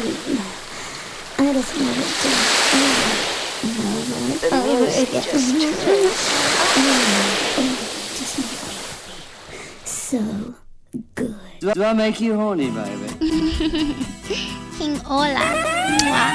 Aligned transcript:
I 0.00 1.52
just 1.52 1.80
wanted 1.80 2.04
to. 2.04 2.28
The 4.48 4.62
music 4.62 5.08
oh, 5.10 5.10
just 5.12 5.34
Just 9.82 9.84
so 9.84 10.54
good. 11.16 11.34
Do 11.60 11.82
I 11.82 11.92
make 11.94 12.20
you 12.20 12.36
horny, 12.36 12.70
baby? 12.70 13.08
King 14.78 15.00
Ola. 15.10 15.46
Mwah. 16.04 16.32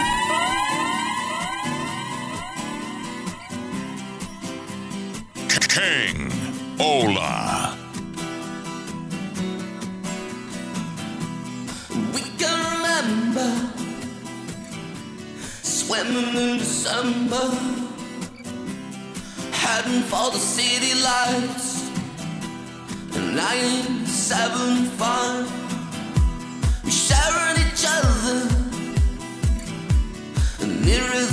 King 5.70 6.32
Ola. 6.82 7.73
Swimming 15.94 16.36
in 16.36 16.58
December, 16.58 17.46
heading 19.52 20.02
for 20.02 20.32
the 20.32 20.40
city 20.40 20.94
lights. 21.02 21.92
And 23.16 23.36
nine 23.36 24.06
seven 24.08 24.86
five, 24.98 25.46
we 26.84 26.90
sharing 26.90 27.58
each 27.66 27.86
other, 27.98 28.40
nearer 30.86 31.33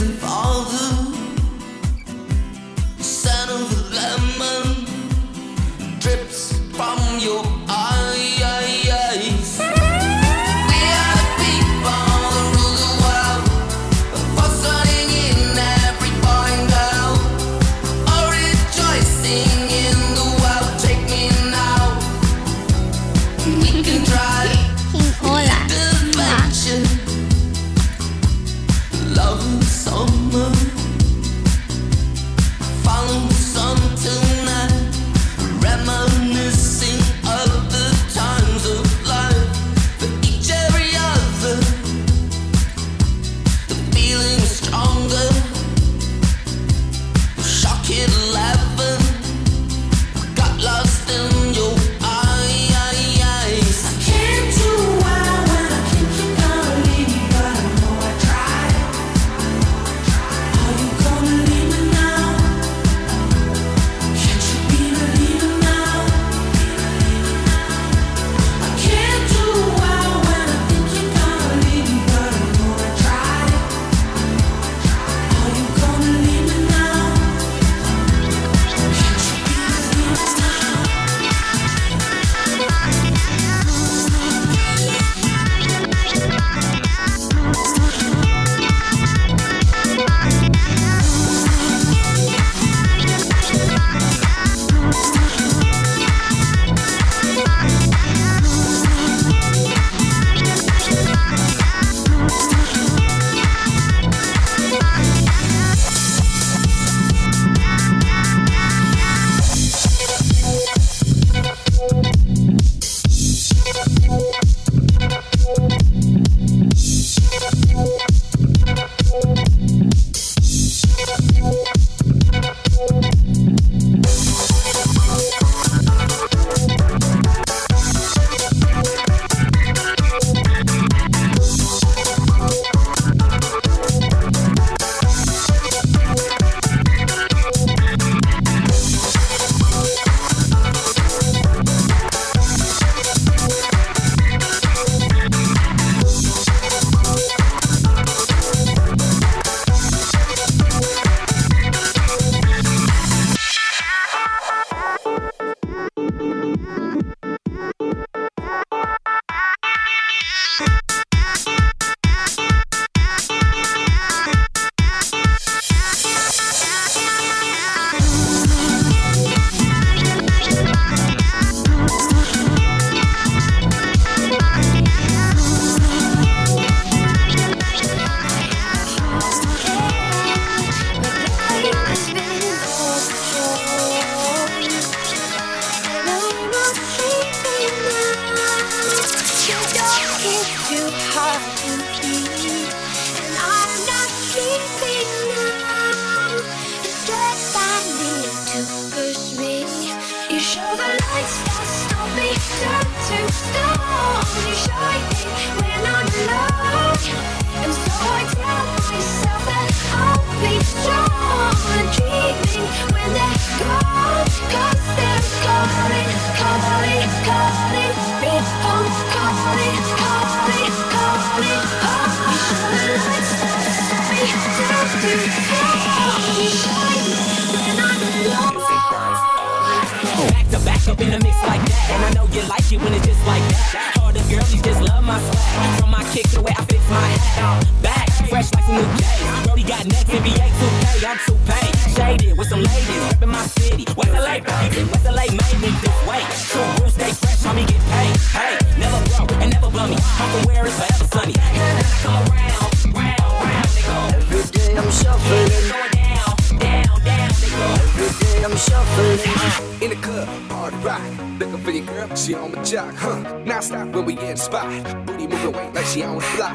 up 230.91 231.01
in 231.01 231.13
a 231.15 231.19
mix 231.23 231.37
like 231.47 231.63
that. 231.71 231.87
And 231.95 232.03
I 232.05 232.11
know 232.19 232.27
you 232.35 232.43
like 232.51 232.67
it 232.67 232.83
when 232.83 232.93
it's 232.93 233.07
just 233.07 233.23
like 233.27 233.43
that. 233.55 233.95
All 234.03 234.13
the 234.13 234.23
girlies 234.27 234.61
just 234.61 234.83
love 234.83 235.05
my 235.05 235.19
swag. 235.23 235.81
From 235.81 235.91
my 235.91 236.03
kick 236.11 236.27
to 236.35 236.37
the 236.37 236.43
way 236.43 236.55
I 236.59 236.65
fix 236.67 236.83
my 236.91 236.99
hat. 236.99 237.63
Back, 237.83 238.11
fresh 238.27 238.51
like 238.51 238.65
some 238.67 238.75
new 238.75 238.87
J's. 238.99 239.47
Brody 239.47 239.63
got 239.63 239.87
next, 239.87 240.11
NBA 240.11 240.47
2K. 240.51 240.85
I'm 241.07 241.19
too 241.23 241.39
paid. 241.47 241.73
Shaded 241.95 242.35
with 242.37 242.49
some 242.51 242.63
ladies. 242.67 243.03
Reppin' 243.07 243.31
my 243.31 243.47
city. 243.55 243.87
West 243.95 244.11
LA, 244.11 244.43
baby. 244.43 244.83
West 244.91 245.07
LA 245.07 245.27
made 245.31 245.59
me 245.63 245.71
this 245.79 245.99
way. 246.11 246.23
True 246.51 246.67
real 246.83 246.91
stay 246.91 247.13
fresh, 247.15 247.41
homie, 247.47 247.67
get 247.71 247.83
paid. 247.95 248.15
Hey, 248.35 248.59
never 248.83 248.99
broke 249.15 249.33
and 249.39 249.51
never 249.55 249.71
bummy. 249.71 249.97
I'm 250.19 250.29
from 250.35 250.43
wear 250.51 250.67
it's 250.67 250.75
forever 250.75 251.07
sunny. 251.15 251.35
And 251.39 251.79
I 251.79 251.87
come 252.03 252.19
around, 252.27 252.67
round, 252.99 253.31
round, 253.47 253.71
they 253.79 253.85
go. 253.87 253.97
Every 254.19 254.43
day 254.51 254.75
I'm 254.75 254.91
shuffling. 254.91 255.55
Going 255.71 255.95
down, 255.95 256.35
down, 256.59 256.99
down, 257.07 257.31
they 257.39 257.51
go. 257.55 257.67
Every 257.79 258.11
day 258.19 258.39
I'm 258.43 258.57
shuffling. 258.59 259.70
In 259.81 259.89
the 259.89 259.97
club, 259.97 260.29
party 260.51 260.77
rock. 260.85 261.01
Looking 261.39 261.59
for 261.59 261.71
your 261.71 261.87
girl, 261.87 262.15
she 262.15 262.35
on 262.35 262.53
my 262.53 262.63
jock, 262.63 262.95
huh? 262.97 263.41
Now 263.47 263.61
stop 263.61 263.89
when 263.89 264.05
we 264.05 264.13
in 264.13 264.33
the 264.33 264.37
spot. 264.37 264.69
Booty 265.07 265.27
moving 265.27 265.53
weight 265.53 265.73
like 265.73 265.87
she 265.87 266.03
on 266.03 266.17
the 266.17 266.33
block. 266.37 266.55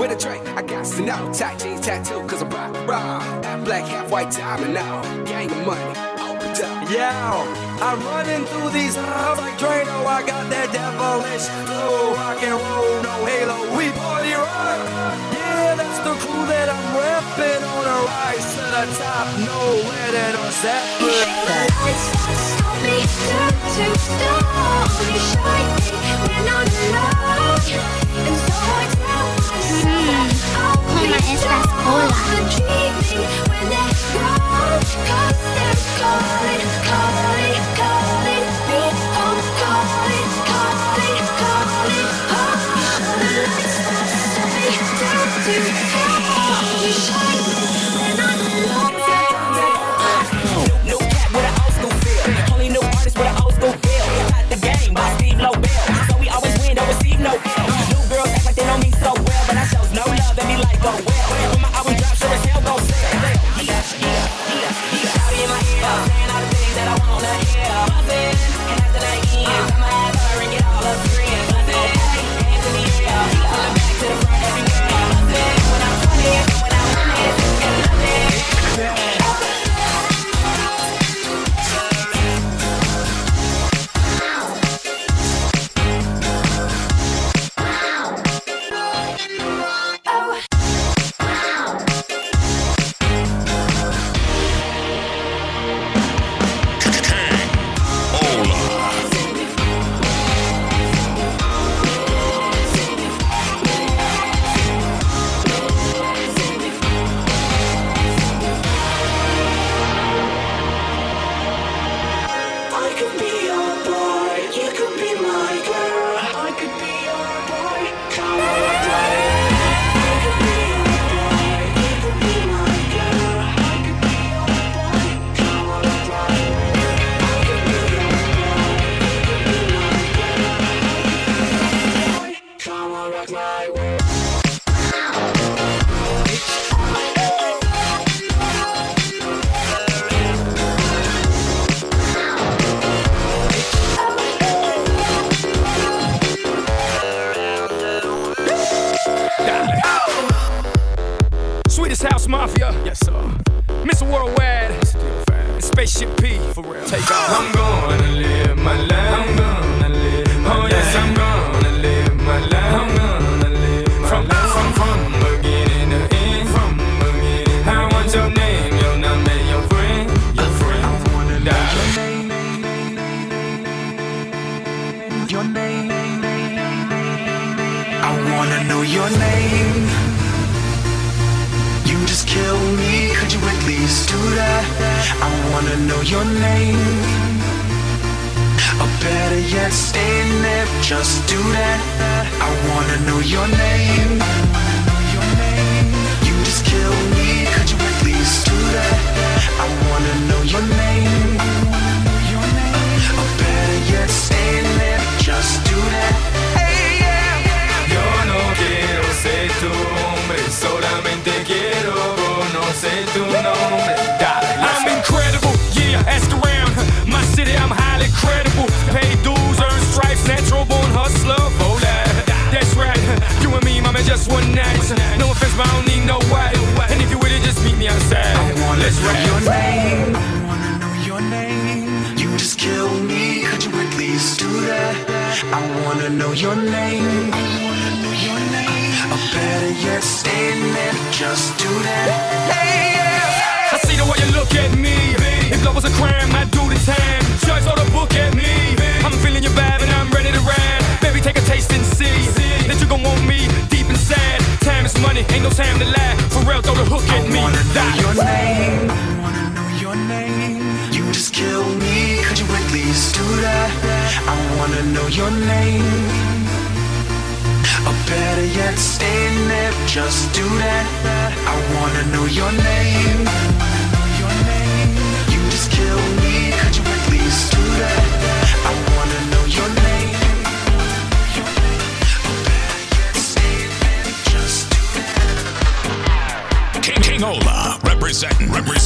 With 0.00 0.10
a 0.10 0.16
drink, 0.16 0.42
I 0.58 0.62
got 0.62 0.84
to 0.84 1.02
know. 1.02 1.32
Tight 1.32 1.60
jeans 1.60 1.86
tattoo, 1.86 2.26
cause 2.26 2.42
I'm 2.42 2.50
rock, 2.50 2.74
rock. 2.88 3.22
Half 3.44 3.64
black, 3.64 3.84
half 3.84 4.10
white 4.10 4.32
diamond 4.32 4.74
now. 4.74 5.00
Gang 5.24 5.48
of 5.48 5.64
money. 5.64 5.94
Yeah, 6.90 7.38
I'm 7.80 8.00
running 8.02 8.44
through 8.46 8.70
these 8.70 8.96
halls 8.96 9.38
like 9.38 9.58
Drano. 9.58 10.04
I 10.04 10.26
got 10.26 10.50
that 10.50 10.72
devilish 10.72 11.46
flow, 11.66 12.14
rock 12.14 12.42
and 12.42 12.58
roll, 12.58 13.02
no 13.02 13.14
halo. 13.30 13.78
We 13.78 13.90
party 13.94 14.34
rock. 14.34 14.82
Yeah, 15.38 15.74
that's 15.78 16.00
the 16.02 16.14
crew 16.18 16.46
that 16.50 16.66
I'm 16.66 16.82
repping 16.98 17.62
on 17.62 17.82
the 17.86 17.98
rise 18.10 18.46
to 18.58 18.64
the 18.74 18.84
top. 18.98 19.26
No 19.46 19.58
letting 19.86 20.34
us 20.42 20.56
separate 20.56 22.45
me 22.86 22.98
turn 23.26 23.54
to 23.74 23.86
stone 23.98 24.86
You. 24.96 25.18
shine 25.28 25.70
me 25.76 25.90
when 26.22 26.46
I'm 26.54 26.68
alone 26.86 27.66
And 28.26 28.36
so 28.46 28.54
I 28.54 28.86
tell 28.94 29.26
myself 29.36 30.46
I'll 30.62 30.78
be 30.94 31.04
strong 31.36 32.46
dreaming 32.54 33.26
when 33.48 33.64
they're 33.72 33.96
gone 34.14 34.82
Cause 35.08 35.42
they're 35.56 35.80
calling, 35.98 36.66
calling, 36.88 37.64
calling 37.78 38.46
You 41.90 42.06
shine 42.14 43.08
the 43.20 43.32
lights, 43.46 43.78
me 44.54 44.78
down 45.00 45.26
to 45.44 45.56
hell 45.90 46.35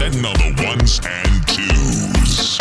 and 0.02 0.24
all 0.24 0.32
the 0.34 0.64
ones 0.66 1.00
and 1.04 1.46
twos. 1.46 2.59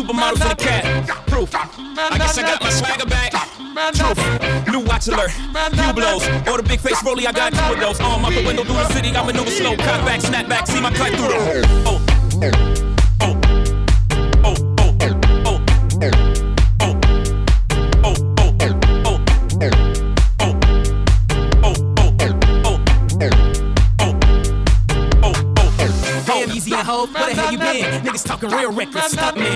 Supermodel 0.00 0.38
for 0.38 0.48
the 0.48 0.54
cat. 0.56 1.06
Proof. 1.26 1.50
I 1.54 2.16
guess 2.16 2.38
I 2.38 2.42
got 2.42 2.62
my 2.62 2.70
swagger 2.70 3.04
back. 3.04 3.32
Truth. 3.92 4.16
New 4.72 4.80
watch 4.80 5.08
alert. 5.08 5.30
Few 5.30 5.92
blows. 5.92 6.26
Or 6.48 6.56
the 6.56 6.64
big 6.66 6.80
face 6.80 7.04
rolly, 7.04 7.26
I 7.26 7.32
got 7.32 7.52
two 7.52 7.74
of 7.74 7.80
those. 7.80 8.00
Arm 8.00 8.24
out 8.24 8.32
the 8.32 8.42
window 8.46 8.64
through 8.64 8.76
the 8.76 8.88
city. 8.94 9.10
I 9.14 9.22
maneuver 9.26 9.50
slow. 9.50 9.76
Cock 9.76 10.06
back, 10.06 10.22
snap 10.22 10.48
back. 10.48 10.66
See 10.66 10.80
my 10.80 10.90
cut 10.90 11.12
through 11.12 11.28
the 11.28 11.34
hole. 11.44 11.62
Oh. 11.84 12.00
Oh. 12.40 12.56
Oh. 13.20 13.36
Oh. 14.42 14.56
Oh. 14.72 14.86
Oh. 14.86 14.94
oh. 14.96 15.70
Where 26.90 27.34
the 27.34 27.34
hell 27.34 27.52
you 27.52 27.58
been? 27.58 28.02
Niggas 28.02 28.24
talking 28.24 28.50
real 28.50 28.72
reckless. 28.72 29.12
Stop 29.12 29.36
me 29.36 29.49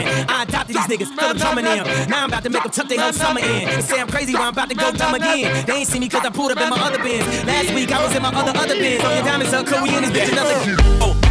these 0.87 0.99
niggas, 0.99 1.15
feel 1.15 1.29
them 1.29 1.39
coming 1.39 1.67
in. 1.67 2.09
Now 2.09 2.25
I'm 2.25 2.29
about 2.29 2.43
to 2.45 2.51
make 2.51 2.63
them 2.63 2.73
tuck 2.73 2.89
their 2.89 3.01
whole 3.01 3.13
summer 3.13 3.41
in. 3.41 3.67
They 3.67 3.81
say 3.81 4.01
I'm 4.01 4.09
crazy, 4.09 4.33
but 4.33 4.43
I'm 4.43 4.53
about 4.53 4.69
to 4.69 4.75
go 4.75 4.93
dumb 4.93 5.15
again. 5.15 5.67
They 5.67 5.73
ain't 5.73 5.89
see 5.89 6.01
me 6.01 6.09
cause 6.09 6.25
I 6.25 6.31
pulled 6.31 6.53
up 6.53 6.61
in 6.61 6.71
my 6.71 6.81
other 6.81 7.03
bins. 7.03 7.27
Last 7.45 7.75
week 7.75 7.93
I 7.93 8.05
was 8.05 8.15
in 8.15 8.23
my 8.23 8.31
other 8.31 8.57
other 8.59 8.75
bins. 8.75 9.05
On 9.05 9.15
your 9.15 9.25
diamonds 9.25 9.53
up, 9.53 9.67
we 9.83 9.97
in 9.97 10.03
this 10.03 10.11
bitch, 10.11 10.33
another. 10.33 10.55
Oh. 11.01 11.24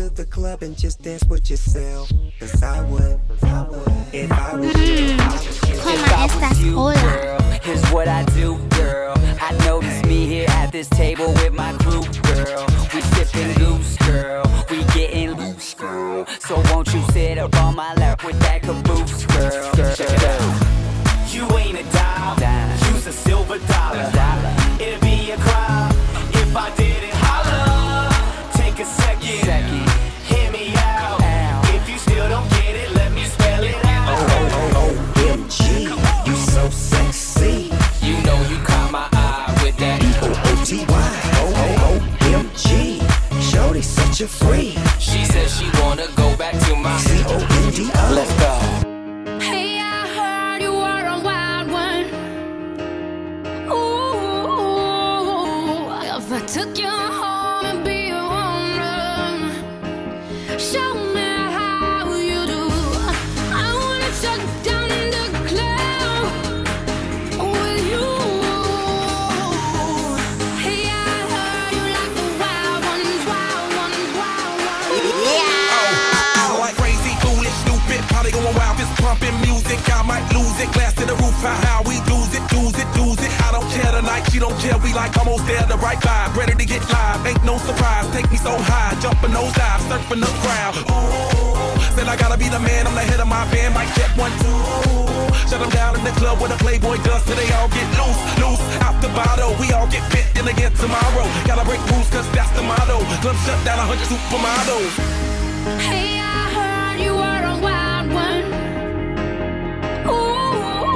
To 0.00 0.08
the 0.08 0.24
club 0.24 0.62
and 0.62 0.78
just 0.78 1.02
dance 1.02 1.24
with 1.24 1.50
yourself. 1.50 2.10
Cause 2.38 2.62
I 2.62 2.80
would, 2.88 3.20
if 4.12 4.32
I 4.32 4.56
was 4.56 4.74
you. 4.76 5.16
¿Cómo 5.84 6.24
estás? 6.24 6.56
Hola. 6.74 6.94
girl. 6.94 7.40
Here's 7.62 7.84
what 7.92 8.08
I 8.08 8.24
do, 8.36 8.39
crowd. 90.72 90.90
Ooh, 90.90 91.96
said 91.96 92.08
I 92.08 92.16
gotta 92.16 92.38
be 92.38 92.48
the 92.48 92.58
man, 92.60 92.86
I'm 92.86 92.94
the 92.94 93.00
head 93.02 93.20
of 93.20 93.28
my 93.28 93.44
band. 93.50 93.74
Mic 93.74 93.88
check 93.94 94.10
one 94.16 94.32
two. 94.38 94.60
Shut 95.48 95.60
them 95.60 95.70
down 95.70 95.96
in 95.98 96.04
the 96.04 96.12
club 96.12 96.38
where 96.40 96.48
the 96.48 96.56
Playboy 96.56 96.96
does, 97.02 97.24
so 97.24 97.34
they 97.34 97.50
all 97.58 97.68
get 97.68 97.86
loose, 97.98 98.20
loose 98.38 98.62
out 98.86 99.00
the 99.02 99.08
bottle. 99.08 99.54
We 99.58 99.72
all 99.72 99.88
get 99.88 100.02
fit 100.12 100.26
in 100.38 100.46
again 100.46 100.72
tomorrow. 100.74 101.26
Gotta 101.46 101.64
break 101.64 101.80
rules, 101.90 102.08
cause 102.10 102.28
that's 102.32 102.50
the 102.54 102.62
motto. 102.62 103.02
Club 103.22 103.36
shut 103.44 103.58
down 103.64 103.78
a 103.78 103.82
hundred 103.82 104.06
supermodels. 104.06 104.94
Hey, 105.82 106.18
I 106.22 106.48
heard 106.54 107.00
you 107.02 107.14
were 107.14 107.42
a 107.50 107.56
wild 107.58 108.12
one. 108.14 108.44
Ooh, 110.06 110.94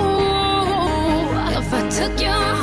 if 1.58 1.68
I 1.72 1.82
took 1.90 2.14
you 2.20 2.53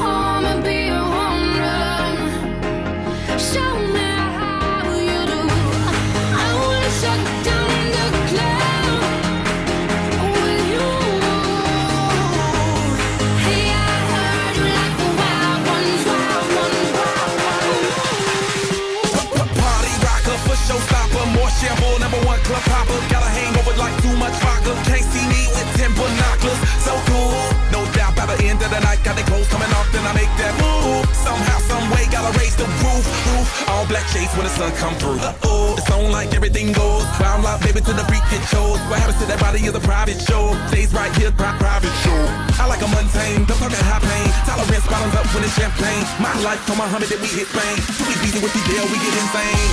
then 30.01 30.09
I 30.09 30.13
make 30.17 30.33
that 30.41 30.53
move. 30.57 31.05
Somehow, 31.13 31.57
some 31.69 31.85
way, 31.93 32.09
gotta 32.09 32.33
raise 32.41 32.57
the 32.57 32.65
roof, 32.81 33.05
roof. 33.29 33.47
All 33.69 33.85
black 33.85 34.05
shades 34.09 34.33
when 34.33 34.49
the 34.49 34.53
sun 34.53 34.73
come 34.81 34.95
through. 34.97 35.21
Uh 35.21 35.33
oh, 35.45 35.77
it's 35.77 35.89
on 35.93 36.11
like 36.11 36.33
everything 36.33 36.73
goes. 36.73 37.05
Round 37.21 37.43
loud, 37.45 37.61
baby, 37.61 37.81
to 37.81 37.93
the 37.93 38.05
freak 38.09 38.25
it 38.33 38.41
shows. 38.49 38.81
What 38.89 38.97
happens 38.97 39.21
to 39.21 39.25
that 39.29 39.39
body 39.39 39.61
is 39.61 39.75
a 39.77 39.79
private 39.79 40.19
show. 40.21 40.57
Stays 40.73 40.93
right 40.93 41.13
here, 41.15 41.31
pri- 41.31 41.57
private 41.61 41.93
show. 42.01 42.19
I 42.57 42.65
like 42.65 42.81
a 42.81 42.89
mundane, 42.89 43.45
don't 43.45 43.57
talk 43.61 43.69
that 43.69 43.85
high 43.85 44.01
pain. 44.01 44.27
Tolerance 44.49 44.87
bottoms 44.89 45.13
up 45.13 45.25
when 45.33 45.45
it's 45.45 45.53
champagne. 45.53 46.03
My 46.17 46.33
life, 46.41 46.61
from 46.65 46.81
Muhammad, 46.81 47.09
then 47.09 47.21
we 47.21 47.29
hit 47.29 47.47
Spain. 47.47 47.77
Too 47.97 48.09
easy 48.25 48.39
with 48.41 48.53
the 48.57 48.63
deal, 48.65 48.85
we 48.89 48.97
get 48.97 49.13
insane. 49.13 49.69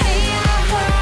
Hey, 0.00 0.24
I 0.32 0.56
heard 0.72 0.99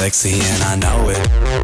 sexy 0.00 0.40
and 0.40 0.62
I 0.62 0.76
know 0.76 1.10
it. 1.10 1.59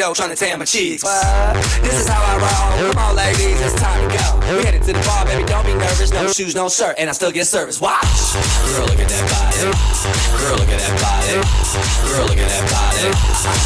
I'm 0.00 0.06
in 0.06 0.12
a 0.12 0.14
speedo 0.14 0.16
trying 0.16 0.30
to 0.30 0.36
tan 0.36 0.58
my 0.58 0.64
cheeks. 0.64 1.04
What? 1.04 1.54
This 1.84 2.00
is 2.00 2.08
how 2.08 2.24
I 2.24 2.40
roll. 2.40 2.92
Come 2.92 3.02
on, 3.04 3.16
ladies, 3.16 3.60
it's 3.60 3.74
time 3.76 4.00
to 4.00 4.08
go. 4.08 4.56
We 4.56 4.64
headed 4.64 4.82
to 4.88 4.92
the 4.92 5.02
bar, 5.04 5.26
baby, 5.26 5.44
don't 5.44 5.66
be 5.66 5.74
nervous. 5.74 6.12
No 6.12 6.26
shoes, 6.28 6.54
no 6.54 6.68
shirt, 6.68 6.96
and 6.96 7.10
I 7.10 7.12
still 7.12 7.30
get 7.30 7.46
service. 7.46 7.80
Watch. 7.80 8.00
Girl, 8.72 8.88
look 8.88 8.96
at 8.96 9.08
that 9.12 9.24
body. 9.28 9.60
Girl, 10.40 10.56
look 10.56 10.72
at 10.72 10.80
that 10.80 10.96
body. 11.04 11.36
Girl, 12.08 12.24
look 12.32 12.40
at 12.40 12.48
that 12.48 12.64
body. 12.72 13.12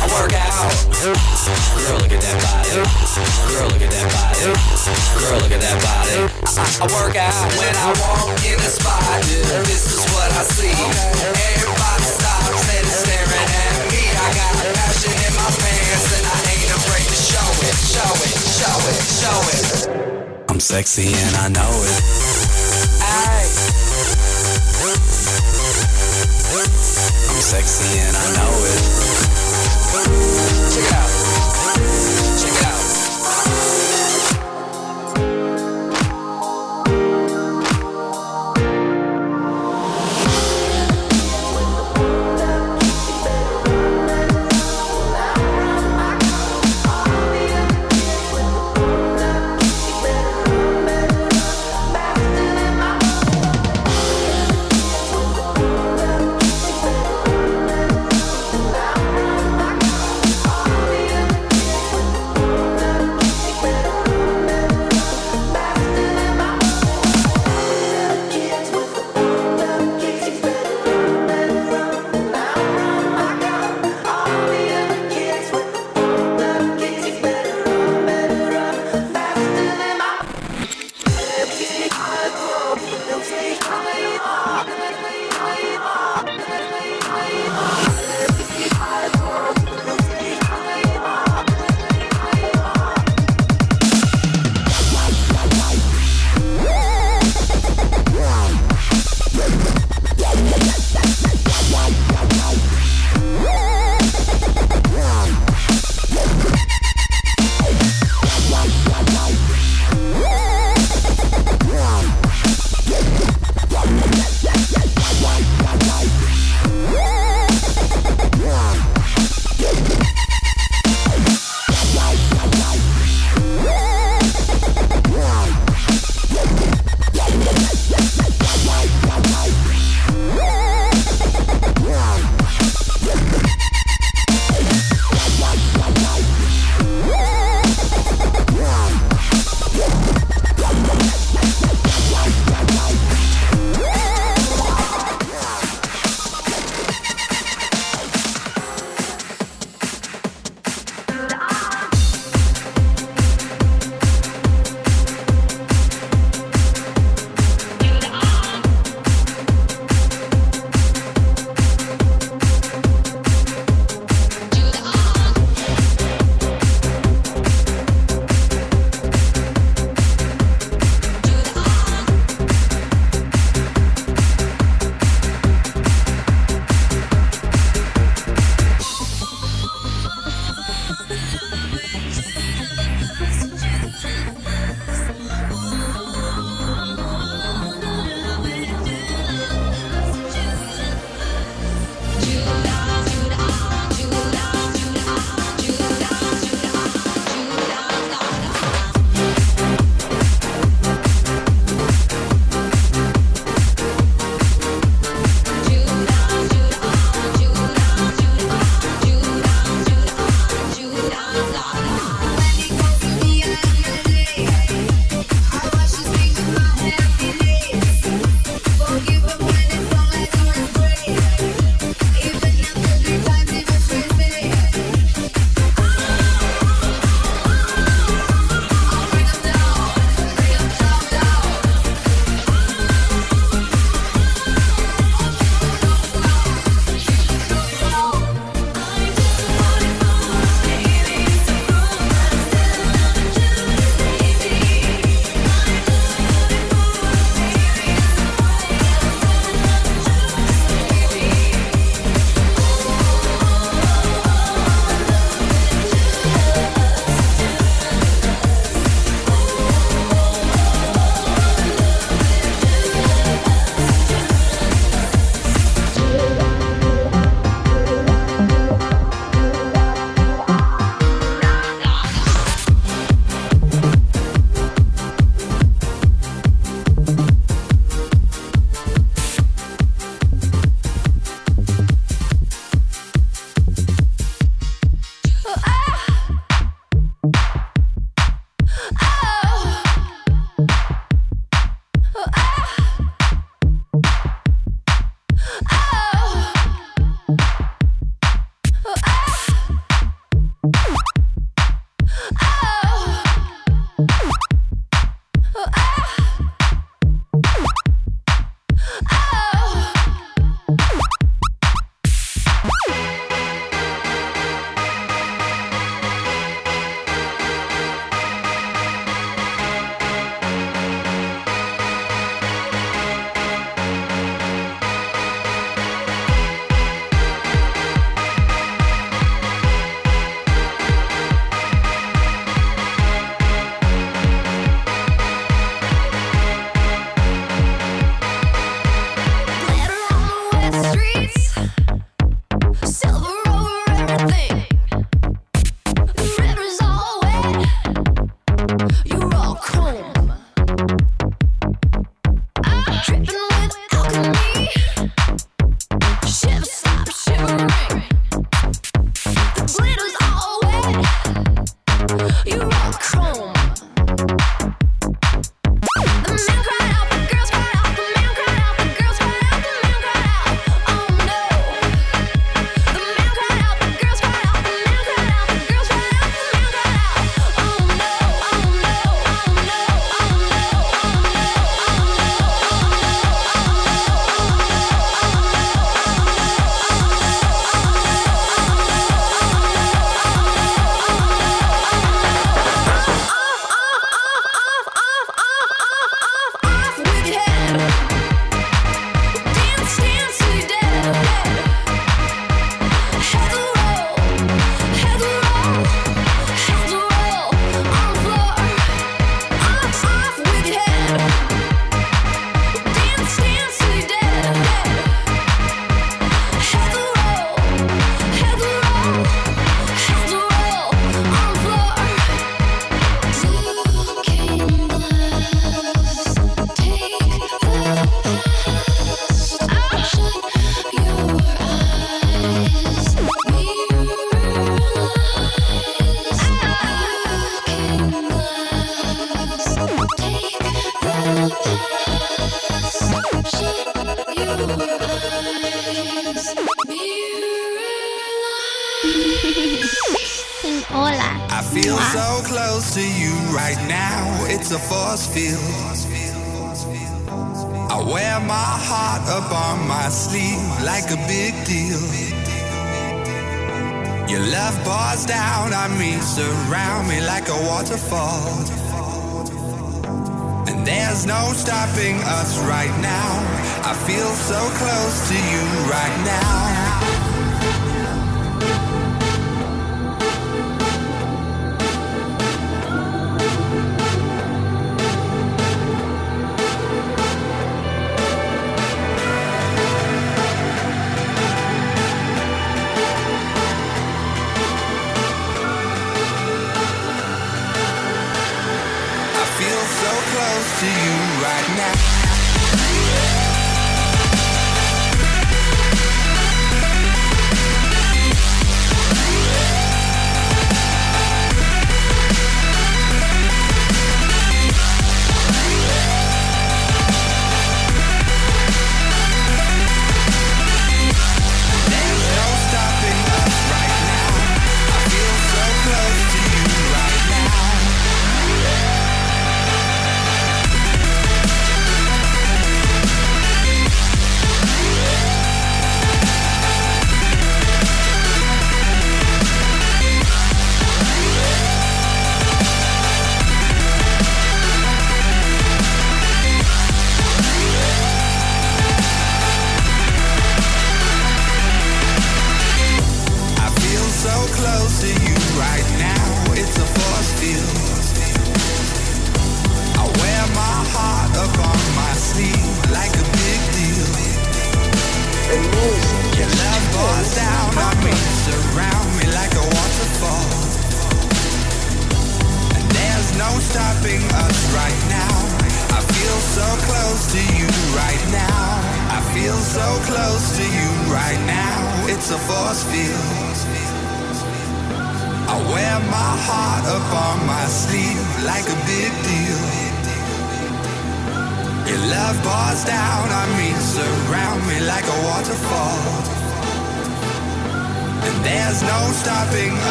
I 0.00 0.06
work 0.16 0.32
out. 0.32 0.72
Girl, 1.04 2.00
look 2.00 2.12
at 2.12 2.22
that 2.24 2.38
body. 2.40 2.80
Girl, 3.52 3.68
look 3.68 3.84
at 3.84 3.92
that 3.92 4.08
body. 4.08 4.40
Girl, 5.20 5.36
look 5.36 5.52
at 5.52 5.60
that 5.60 5.78
body. 5.84 6.16
I, 6.48 6.64
I 6.80 6.86
work 6.96 7.16
out 7.16 7.44
when 7.60 7.74
I 7.76 7.88
walk 8.00 8.40
in 8.40 8.56
the 8.56 8.72
spot. 8.72 9.20
This 9.68 9.84
is 9.84 10.00
what 10.16 10.32
I 10.32 10.42
see. 10.48 10.72
Everybody 10.72 12.06
stops 12.08 12.64
and 12.72 12.86
is 12.88 12.96
staring 13.04 13.48
at 13.52 13.74
me. 13.92 14.00
I 14.16 14.28
got 14.32 14.52
passion 14.80 15.12
in 15.12 15.32
my 15.36 15.48
pants 15.60 15.91
it, 17.72 17.78
show 17.80 18.12
it, 18.26 18.36
show 18.58 18.76
it, 18.92 19.00
show 19.20 19.38
it. 19.56 20.44
I'm 20.48 20.60
sexy 20.60 21.08
and 21.14 21.36
I 21.36 21.48
know 21.48 21.72
it. 21.88 22.02
Aye. 23.00 23.48
I'm 27.28 27.40
sexy 27.40 27.98
and 27.98 28.16
I 28.16 28.26
know 28.36 28.52
it. 28.64 28.71
It 28.71 28.71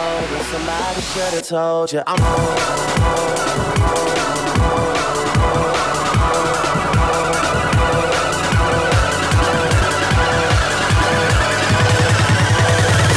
older. 0.00 0.42
Somebody 0.44 1.00
should 1.00 1.34
have 1.34 1.46
told 1.46 1.92
you 1.92 2.02
I'm 2.06 2.22
older. 2.22 3.70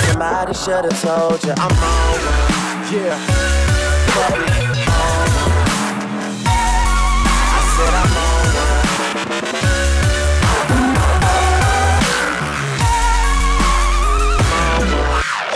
Somebody 0.08 0.54
should 0.54 0.86
have 0.86 1.02
told 1.02 1.44
you 1.44 1.54
I'm 1.58 1.72
on 1.72 2.20
Yeah. 2.92 3.18
Baby, 4.14 4.48
I 7.46 7.60
said 7.74 7.94
I'm 8.02 8.18
on. 8.18 8.44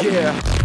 Yeah. 0.03 0.56